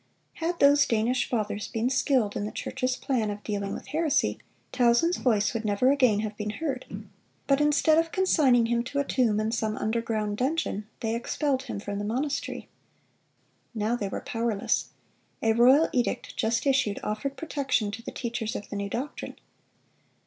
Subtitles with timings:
[0.37, 4.39] Had those Danish fathers been skilled in the church's plan of dealing with heresy,
[4.73, 6.87] Tausen's voice would never again have been heard;
[7.45, 11.79] but instead of consigning him to a tomb in some underground dungeon, they expelled him
[11.79, 12.67] from the monastery.
[13.75, 14.89] Now they were powerless.
[15.43, 19.35] A royal edict, just issued, offered protection to the teachers of the new doctrine.